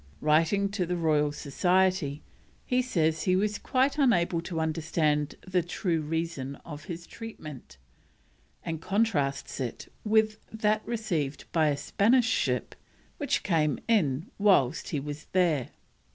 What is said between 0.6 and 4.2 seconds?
to the Royal Society, he says he is quite